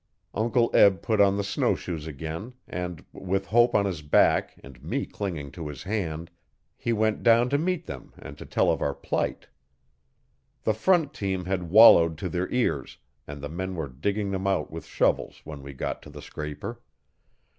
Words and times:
Uncle 0.33 0.71
Eb 0.73 1.03
put 1.03 1.21
on 1.21 1.37
the 1.37 1.43
snow 1.43 1.75
shoes 1.75 2.07
again, 2.07 2.55
and, 2.67 3.05
with 3.13 3.45
Hope 3.45 3.75
on 3.75 3.85
his 3.85 4.01
back 4.01 4.59
and 4.63 4.81
me 4.83 5.05
clinging 5.05 5.51
to 5.51 5.67
his 5.67 5.83
hand, 5.83 6.31
he 6.75 6.91
went 6.91 7.21
down 7.21 7.49
to 7.51 7.59
meet 7.59 7.85
them 7.85 8.11
and 8.17 8.35
to 8.39 8.43
tell 8.47 8.71
of 8.71 8.81
our 8.81 8.95
plight. 8.95 9.45
The 10.63 10.73
front 10.73 11.13
team 11.13 11.45
had 11.45 11.69
wallowed 11.69 12.17
to 12.17 12.29
their 12.29 12.49
ears, 12.51 12.97
and 13.27 13.43
the 13.43 13.47
men 13.49 13.75
were 13.75 13.89
digging 13.89 14.31
them 14.31 14.47
out 14.47 14.71
with 14.71 14.87
shovels 14.87 15.41
when 15.43 15.61
we 15.61 15.71
got 15.71 16.01
to 16.01 16.09
the 16.09 16.23
scraper. 16.23 16.81